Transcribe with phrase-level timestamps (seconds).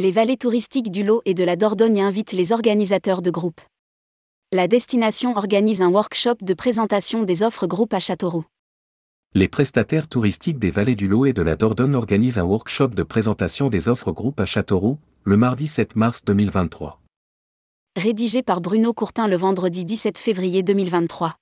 [0.00, 3.60] Les vallées touristiques du Lot et de la Dordogne invitent les organisateurs de groupes.
[4.52, 8.44] La destination organise un workshop de présentation des offres groupes à Châteauroux.
[9.34, 13.02] Les prestataires touristiques des vallées du Lot et de la Dordogne organisent un workshop de
[13.02, 17.00] présentation des offres groupes à Châteauroux, le mardi 7 mars 2023.
[17.96, 21.34] Rédigé par Bruno Courtin le vendredi 17 février 2023.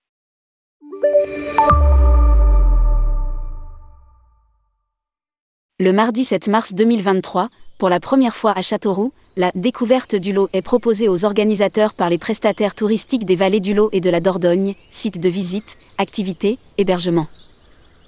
[5.79, 10.49] Le mardi 7 mars 2023, pour la première fois à Châteauroux, la découverte du lot
[10.55, 14.21] est proposée aux organisateurs par les prestataires touristiques des vallées du Lot et de la
[14.21, 17.27] Dordogne, sites de visite, activités, hébergement.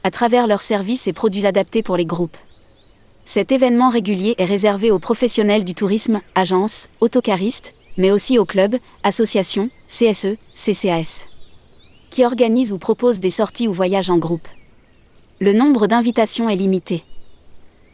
[0.05, 2.37] À travers leurs services et produits adaptés pour les groupes.
[3.27, 8.77] Cet événement régulier est réservé aux professionnels du tourisme, agences, autocaristes, mais aussi aux clubs,
[9.03, 11.27] associations, CSE, CCAS,
[12.09, 14.49] qui organisent ou proposent des sorties ou voyages en groupe.
[15.41, 17.05] Le nombre d'invitations est limité.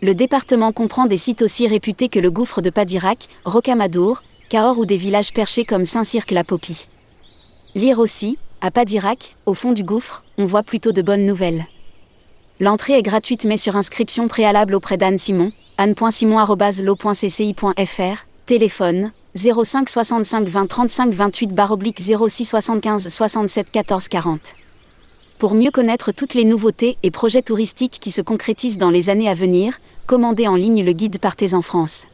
[0.04, 4.84] Le département comprend des sites aussi réputés que le gouffre de Padirac, Rocamadour, Cahors ou
[4.84, 6.88] des villages perchés comme Saint-Cirque-la-Popie.
[7.74, 11.64] Lire aussi, à Padirac, au fond du gouffre, on voit plutôt de bonnes nouvelles.
[12.60, 20.66] L'entrée est gratuite mais sur inscription préalable auprès d'Anne Simon, anne.simon.lo.cci.fr, téléphone 05 65 20
[20.66, 24.54] 35 28 baroblique 06 75 67 14 40.
[25.44, 29.28] Pour mieux connaître toutes les nouveautés et projets touristiques qui se concrétisent dans les années
[29.28, 32.06] à venir, commandez en ligne le guide Partez en France.